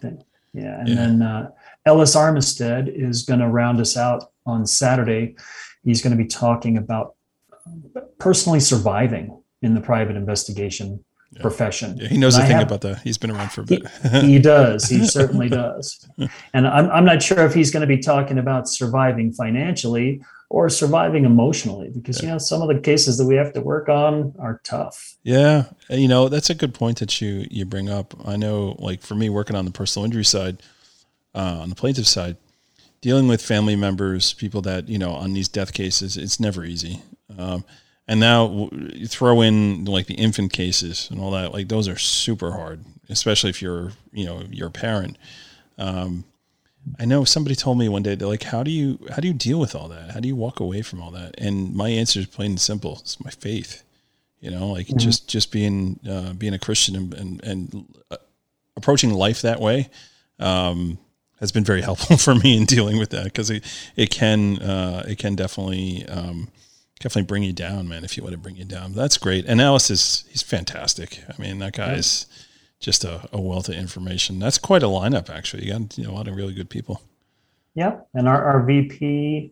[0.53, 0.95] yeah, and yeah.
[0.95, 1.51] then uh,
[1.85, 5.37] Ellis Armistead is going to round us out on Saturday.
[5.85, 7.15] He's going to be talking about
[8.19, 11.03] personally surviving in the private investigation
[11.35, 11.41] yeah.
[11.41, 11.97] profession.
[11.97, 13.01] Yeah, he knows and a thing have, about that.
[13.01, 13.87] He's been around for a bit.
[14.11, 14.87] he, he does.
[14.89, 16.07] He certainly does.
[16.53, 20.21] And I'm, I'm not sure if he's going to be talking about surviving financially
[20.53, 22.27] or surviving emotionally because yeah.
[22.27, 25.15] you know some of the cases that we have to work on are tough.
[25.23, 28.13] Yeah, you know that's a good point that you you bring up.
[28.25, 30.61] I know, like for me, working on the personal injury side,
[31.33, 32.37] uh, on the plaintiff side,
[33.01, 37.01] dealing with family members, people that you know on these death cases, it's never easy.
[37.37, 37.65] Um,
[38.07, 41.53] and now you throw in like the infant cases and all that.
[41.53, 45.17] Like those are super hard, especially if you're, you know, you're a parent.
[45.77, 46.25] Um,
[46.99, 49.33] I know somebody told me one day they're like, how do you how do you
[49.33, 50.11] deal with all that?
[50.11, 51.35] How do you walk away from all that?
[51.37, 52.97] And my answer is plain and simple.
[52.99, 53.83] It's my faith.
[54.41, 54.97] You know, like mm-hmm.
[54.97, 58.17] just just being uh, being a Christian and and, and uh,
[58.75, 59.89] approaching life that way
[60.39, 60.97] um,
[61.39, 63.63] has been very helpful for me in dealing with that because it
[63.95, 66.49] it can uh, it can definitely um,
[67.03, 68.05] definitely bring you down, man.
[68.05, 69.45] If you want to bring you down, that's great.
[69.45, 71.21] And Ellis is he's fantastic.
[71.27, 72.25] I mean, that guy's
[72.79, 74.39] just a, a, wealth of information.
[74.39, 75.65] That's quite a lineup, actually.
[75.65, 77.01] You got you know, a lot of really good people.
[77.75, 79.51] Yeah, and our, our VP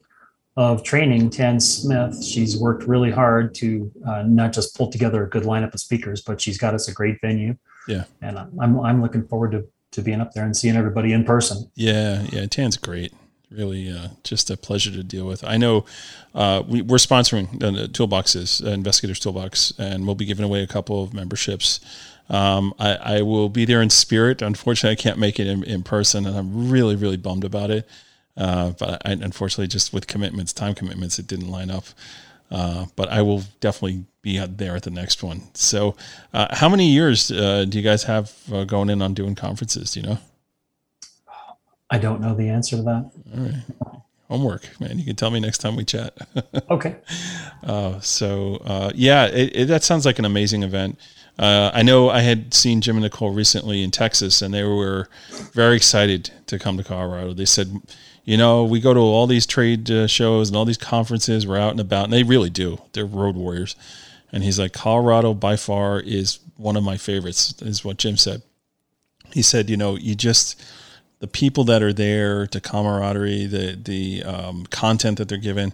[0.55, 5.29] of training, Tan Smith, she's worked really hard to uh, not just pull together a
[5.29, 7.55] good lineup of speakers, but she's got us a great venue.
[7.87, 11.25] Yeah, and I'm I'm looking forward to to being up there and seeing everybody in
[11.25, 11.69] person.
[11.75, 13.13] Yeah, yeah, Tan's great
[13.51, 15.43] really uh, just a pleasure to deal with.
[15.43, 15.85] I know
[16.33, 20.67] uh, we, are sponsoring the toolboxes, uh, Investigators Toolbox, and we'll be giving away a
[20.67, 21.79] couple of memberships.
[22.29, 24.41] Um, I, I, will be there in spirit.
[24.41, 27.87] Unfortunately, I can't make it in, in person, and I'm really, really bummed about it.
[28.37, 31.83] Uh, but I, unfortunately, just with commitments, time commitments, it didn't line up.
[32.49, 35.41] Uh, but I will definitely be out there at the next one.
[35.53, 35.95] So,
[36.33, 38.33] uh, how many years do you guys have
[38.67, 39.91] going in on doing conferences?
[39.91, 40.17] Do you know?
[41.91, 43.11] I don't know the answer to that.
[43.35, 44.01] All right.
[44.29, 44.97] Homework, man.
[44.97, 46.17] You can tell me next time we chat.
[46.71, 46.95] okay.
[47.63, 50.97] Uh, so, uh, yeah, it, it, that sounds like an amazing event.
[51.37, 55.09] Uh, I know I had seen Jim and Nicole recently in Texas, and they were
[55.51, 57.33] very excited to come to Colorado.
[57.33, 57.81] They said,
[58.23, 61.45] you know, we go to all these trade uh, shows and all these conferences.
[61.45, 62.81] We're out and about, and they really do.
[62.93, 63.75] They're road warriors.
[64.31, 68.43] And he's like, Colorado by far is one of my favorites, is what Jim said.
[69.33, 70.61] He said, you know, you just
[71.21, 75.73] the people that are there, the camaraderie, the the um, content that they're given.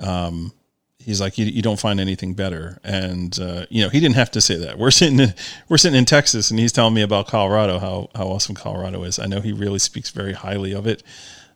[0.00, 0.52] Um,
[0.98, 2.78] he's like, you, you, don't find anything better.
[2.84, 4.76] And uh, you know, he didn't have to say that.
[4.76, 5.34] We're sitting in,
[5.68, 9.18] we're sitting in Texas, and he's telling me about Colorado, how how awesome Colorado is.
[9.18, 11.02] I know he really speaks very highly of it.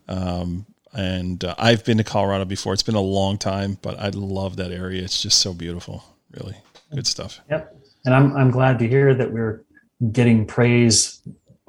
[0.08, 2.74] Um, and uh, I've been to Colorado before.
[2.74, 5.02] It's been a long time, but I love that area.
[5.02, 6.04] It's just so beautiful.
[6.30, 6.56] Really
[6.94, 7.40] good stuff.
[7.50, 7.76] Yep.
[8.04, 9.64] And I'm I'm glad to hear that we're
[10.12, 11.20] getting praise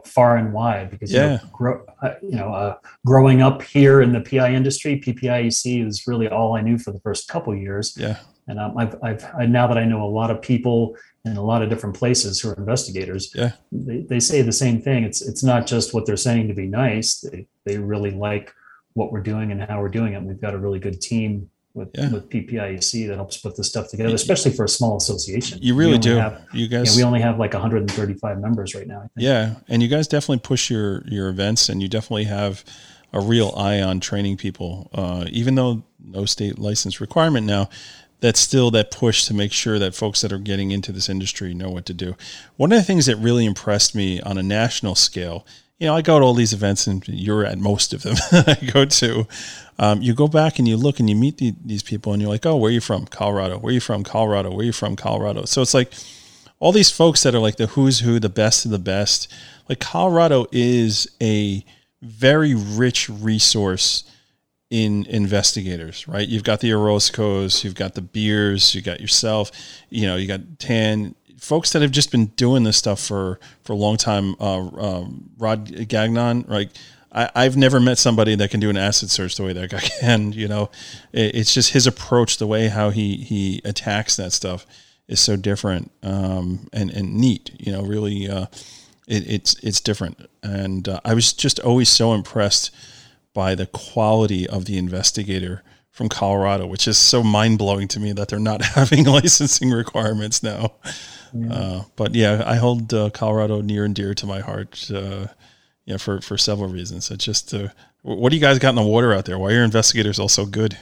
[0.05, 1.23] far and wide because yeah.
[1.23, 5.85] you know, grow, uh, you know uh, growing up here in the PI industry, PPIAC
[5.85, 7.95] is really all I knew for the first couple years.
[7.97, 8.19] Yeah.
[8.47, 11.41] And um, I've, I've I, now that I know a lot of people in a
[11.41, 13.51] lot of different places who are investigators, yeah.
[13.71, 15.03] they, they say the same thing.
[15.03, 17.21] It's it's not just what they're saying to be nice.
[17.21, 18.53] They they really like
[18.93, 20.21] what we're doing and how we're doing it.
[20.21, 22.11] We've got a really good team with Yeah.
[22.11, 25.59] with PPIAC that helps put this stuff together, especially for a small association.
[25.61, 26.15] You really do.
[26.17, 28.97] have- you yeah, guys we only have like 135 members right now.
[28.97, 29.11] I think.
[29.17, 32.63] Yeah, and you guys definitely push your your events, and you definitely have
[33.11, 34.89] a real eye on training people.
[34.93, 37.69] Uh, even though no state license requirement now,
[38.21, 41.53] that's still that push to make sure that folks that are getting into this industry
[41.53, 42.15] know what to do.
[42.57, 45.45] One of the things that really impressed me on a national scale,
[45.83, 48.15] you know, I go to all these events, and you're at most of them.
[48.31, 49.27] I go to.
[49.77, 52.31] Um, you go back and you look and you meet the, these people, and you're
[52.31, 53.05] like, "Oh, where are you from?
[53.05, 53.57] Colorado.
[53.57, 54.05] Where are you from?
[54.05, 54.49] Colorado.
[54.49, 54.95] Where are you from?
[54.95, 55.91] Colorado." So it's like
[56.61, 59.29] all these folks that are like the who's who, the best of the best.
[59.67, 61.65] Like Colorado is a
[62.01, 64.05] very rich resource
[64.69, 66.29] in investigators, right?
[66.29, 69.51] You've got the Orozcos, you've got the Beers, you got yourself,
[69.89, 71.13] you know, you got Tan,
[71.43, 74.35] folks that have just been doing this stuff for for a long time.
[74.39, 76.71] Uh, um, Rod Gagnon, right?
[77.11, 79.79] I, I've never met somebody that can do an asset search the way that guy
[79.99, 80.31] can.
[80.31, 80.71] You know,
[81.11, 84.65] it, it's just his approach, the way how he he attacks that stuff
[85.07, 87.51] is so different um, and and neat.
[87.59, 88.47] You know, really, uh,
[89.07, 90.29] it, it's it's different.
[90.41, 92.71] And uh, I was just always so impressed
[93.33, 98.13] by the quality of the investigator from Colorado, which is so mind blowing to me
[98.13, 100.73] that they're not having licensing requirements now.
[101.49, 104.89] Uh, but yeah, I hold uh, Colorado near and dear to my heart.
[104.93, 105.27] Uh,
[105.85, 107.11] yeah, for for several reasons.
[107.11, 107.69] It's just, uh,
[108.03, 109.37] what do you guys got in the water out there?
[109.37, 110.77] Why are your investigators all so good?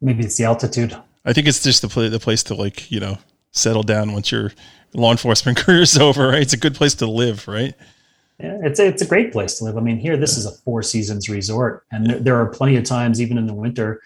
[0.00, 0.96] Maybe it's the altitude.
[1.24, 3.18] I think it's just the pla the place to like you know
[3.52, 4.52] settle down once your
[4.94, 6.28] law enforcement career is over.
[6.28, 6.42] Right?
[6.42, 7.48] It's a good place to live.
[7.48, 7.74] Right?
[8.38, 9.76] Yeah, it's a, it's a great place to live.
[9.76, 12.84] I mean, here this is a four seasons resort, and there, there are plenty of
[12.84, 14.00] times, even in the winter,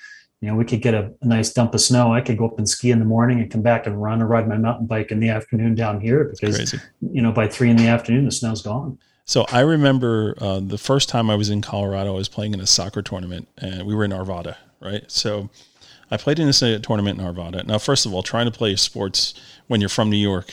[0.45, 2.13] you know, we could get a, a nice dump of snow.
[2.13, 4.27] I could go up and ski in the morning and come back and run or
[4.27, 7.79] ride my mountain bike in the afternoon down here because you know by three in
[7.79, 8.99] the afternoon the snow's gone.
[9.25, 12.61] So I remember uh, the first time I was in Colorado, I was playing in
[12.61, 15.11] a soccer tournament, and we were in Arvada, right?
[15.11, 15.49] So
[16.11, 17.65] I played in this tournament in Arvada.
[17.67, 19.33] Now, first of all, trying to play sports
[19.69, 20.53] when you're from New York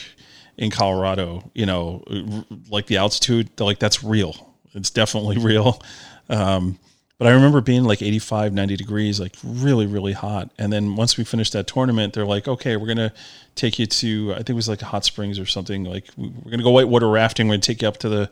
[0.56, 4.54] in Colorado, you know, r- like the altitude, like that's real.
[4.72, 5.82] It's definitely real.
[6.30, 6.78] Um,
[7.22, 10.50] but I remember being like 85, 90 degrees, like really, really hot.
[10.58, 13.12] And then once we finished that tournament, they're like, okay, we're going to
[13.54, 15.84] take you to, I think it was like a hot springs or something.
[15.84, 17.46] Like we- we're going to go whitewater rafting.
[17.46, 18.28] We're going to take you up to the,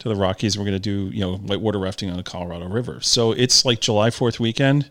[0.00, 0.58] to the Rockies.
[0.58, 3.00] We're going to do, you know, whitewater rafting on the Colorado River.
[3.00, 4.90] So it's like July 4th weekend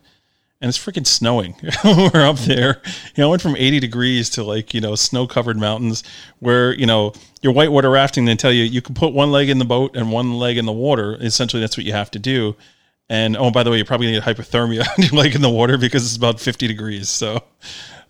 [0.60, 1.54] and it's freaking snowing.
[1.84, 2.82] we're up there.
[3.14, 6.02] You know, I went from 80 degrees to like, you know, snow covered mountains
[6.40, 9.58] where, you know, you're whitewater rafting, they tell you you can put one leg in
[9.58, 11.16] the boat and one leg in the water.
[11.20, 12.56] Essentially, that's what you have to do.
[13.08, 15.76] And oh, by the way, you're probably need hypothermia on your leg in the water
[15.76, 17.08] because it's about 50 degrees.
[17.10, 17.42] So,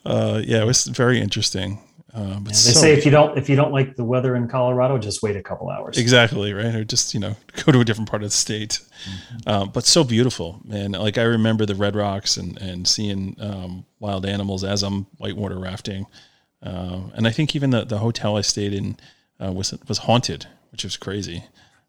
[0.07, 1.81] uh, yeah, it was very interesting.
[2.15, 4.47] Uh, but They so- say if you don't if you don't like the weather in
[4.47, 5.99] Colorado, just wait a couple hours.
[5.99, 7.35] Exactly right, or just you know
[7.65, 8.79] go to a different part of the state.
[9.49, 10.93] Um, but so beautiful, man.
[10.93, 15.59] Like I remember the Red Rocks and and seeing um, wild animals as I'm whitewater
[15.59, 16.07] rafting,
[16.63, 18.97] uh, and I think even the the hotel I stayed in
[19.45, 21.43] uh, was was haunted, which was crazy.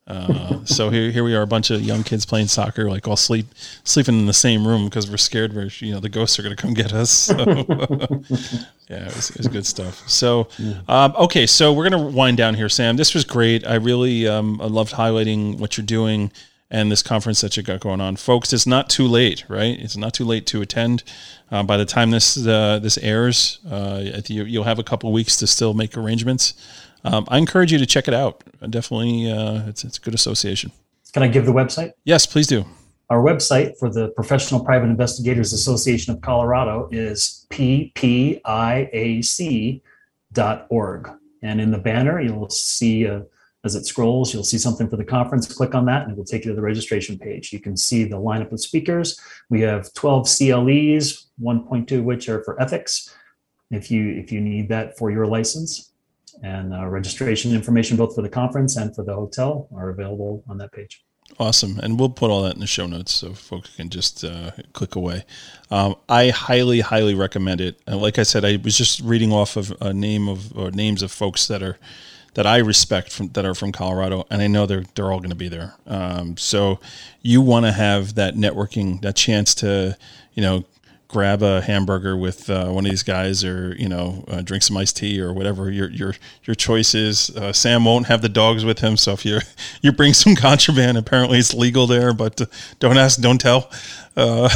[0.07, 3.15] Uh, so here, here we are, a bunch of young kids playing soccer, like all
[3.15, 3.47] sleep,
[3.83, 5.53] sleeping in the same room because we're scared.
[5.53, 7.09] We're, you know, the ghosts are going to come get us.
[7.09, 10.07] So, yeah, it was, it was good stuff.
[10.07, 10.47] So,
[10.87, 12.97] um, okay, so we're going to wind down here, Sam.
[12.97, 13.65] This was great.
[13.65, 16.31] I really, um, I loved highlighting what you're doing
[16.69, 18.51] and this conference that you got going on, folks.
[18.53, 19.79] It's not too late, right?
[19.79, 21.03] It's not too late to attend.
[21.51, 25.37] Uh, by the time this uh, this airs, uh, you, you'll have a couple weeks
[25.37, 26.53] to still make arrangements.
[27.05, 28.43] Um, I encourage you to check it out.
[28.69, 30.71] Definitely, uh, it's it's a good association.
[31.13, 31.93] Can I give the website?
[32.03, 32.65] Yes, please do.
[33.09, 38.41] Our website for the Professional Private Investigators Association of Colorado is ppiac.org.
[41.43, 43.21] And in the banner, you'll see, uh,
[43.63, 45.53] as it scrolls, you'll see something for the conference.
[45.53, 47.53] Click on that and it will take you to the registration page.
[47.53, 49.19] You can see the lineup of speakers.
[49.51, 53.15] We have 12 CLEs, 1.2 of which are for ethics.
[53.69, 55.91] If you if you need that for your license,
[56.43, 60.57] and uh, registration information both for the conference and for the hotel are available on
[60.57, 61.03] that page.
[61.39, 61.79] Awesome.
[61.79, 64.95] And we'll put all that in the show notes so folks can just uh, click
[64.95, 65.25] away.
[65.71, 67.81] Um, I highly, highly recommend it.
[67.87, 71.01] And like I said, I was just reading off of a name of or names
[71.01, 71.77] of folks that are
[72.35, 75.29] that I respect from that are from Colorado, and I know they're they're all going
[75.29, 75.73] to be there.
[75.87, 76.79] Um, so
[77.21, 79.97] you want to have that networking, that chance to,
[80.33, 80.65] you know,
[81.15, 84.75] grab a hamburger with uh, one of these guys, or you know, uh, drink some
[84.75, 86.13] iced tea or whatever your your
[86.43, 87.29] your choice is.
[87.29, 89.39] Uh, Sam won't have the dogs with him, so if you
[89.81, 92.47] you bring some contraband, apparently it's legal there, but uh,
[92.79, 93.71] don't ask, don't tell.
[94.17, 94.49] Uh,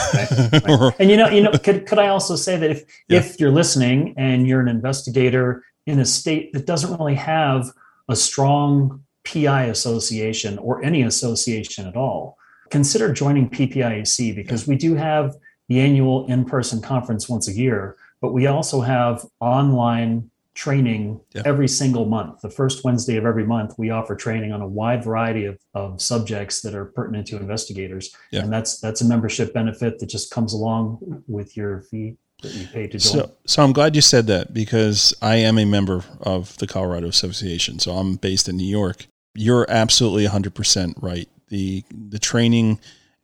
[1.00, 3.20] And you know, you know, could, could I also say that if Yeah.
[3.20, 7.72] if you're listening and you're an investigator in a state that doesn't really have
[8.10, 12.38] a strong PI association or any association at all,
[12.70, 15.36] consider joining PPIAC because we do have
[15.70, 21.42] the annual in person conference once a year, but we also have online training yeah.
[21.46, 22.42] every single month.
[22.42, 26.02] The first Wednesday of every month, we offer training on a wide variety of, of
[26.02, 28.14] subjects that are pertinent to investigators.
[28.32, 28.42] Yeah.
[28.42, 32.68] And that's that's a membership benefit that just comes along with your fee that you
[32.68, 33.00] pay to join.
[33.00, 37.08] So, so I'm glad you said that because I am a member of the Colorado
[37.08, 37.80] Association.
[37.80, 39.08] So I'm based in New York.
[39.36, 41.30] You're absolutely 100% right.
[41.48, 42.80] The the training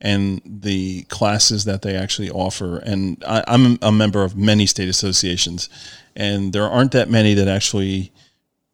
[0.05, 2.77] and the classes that they actually offer.
[2.77, 5.67] And I, am a member of many state associations,
[6.15, 8.13] and there aren't that many that actually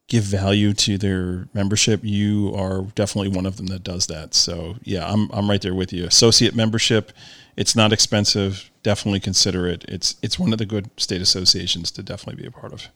[0.08, 2.02] give value to their membership.
[2.04, 4.34] You are definitely one of them that does that.
[4.34, 6.06] So yeah, I'm I'm right there with you.
[6.06, 7.14] Associate membership,
[7.56, 8.70] it's not expensive.
[8.84, 9.86] Definitely consider it.
[9.88, 12.90] It's it's one of the good state associations to definitely be a part of.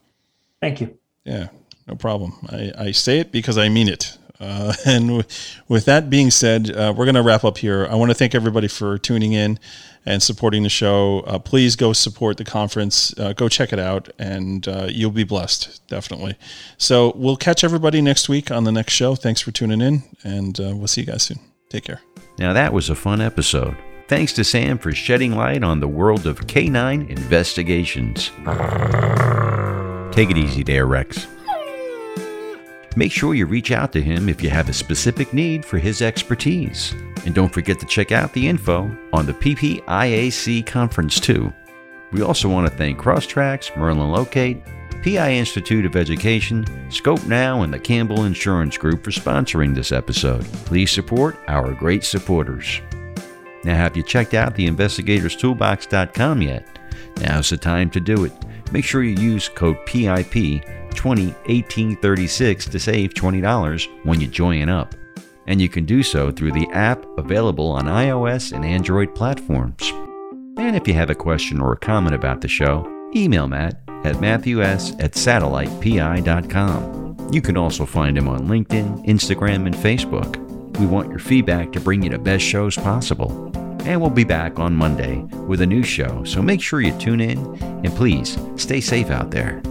[0.59, 0.97] Thank you.
[1.23, 1.47] Yeah,
[1.87, 2.33] no problem.
[2.49, 4.17] I, I say it because I mean it.
[4.39, 5.23] Uh, and w-
[5.67, 7.87] with that being said, uh, we're going to wrap up here.
[7.89, 9.59] I want to thank everybody for tuning in
[10.05, 11.21] and supporting the show.
[11.21, 13.17] Uh, please go support the conference.
[13.17, 16.35] Uh, go check it out, and uh, you'll be blessed, definitely.
[16.77, 19.15] So we'll catch everybody next week on the next show.
[19.15, 21.39] Thanks for tuning in, and uh, we'll see you guys soon.
[21.69, 22.01] Take care.
[22.37, 23.75] Now, that was a fun episode.
[24.07, 28.29] Thanks to Sam for shedding light on the world of canine investigations.
[30.13, 31.25] Take it easy there, Rex.
[32.95, 36.01] Make sure you reach out to him if you have a specific need for his
[36.01, 36.93] expertise.
[37.25, 41.53] And don't forget to check out the info on the PPIAC conference too.
[42.11, 44.63] We also want to thank Crosstracks, Merlin Locate,
[45.03, 50.45] PI Institute of Education, Scope Now, and the Campbell Insurance Group for sponsoring this episode.
[50.65, 52.81] Please support our great supporters.
[53.63, 56.79] Now, have you checked out the investigatorstoolbox.com yet?
[57.17, 58.31] Now's the time to do it.
[58.71, 60.63] Make sure you use code PIP
[60.95, 64.95] 201836 to save $20 when you join up.
[65.47, 69.91] And you can do so through the app available on iOS and Android platforms.
[70.57, 74.19] And if you have a question or a comment about the show, email Matt at
[74.21, 77.05] matthews at satellitepi.com.
[77.31, 80.37] You can also find him on LinkedIn, Instagram, and Facebook.
[80.79, 83.51] We want your feedback to bring you the best shows possible.
[83.85, 85.17] And we'll be back on Monday
[85.47, 89.29] with a new show, so make sure you tune in and please stay safe out
[89.29, 89.61] there.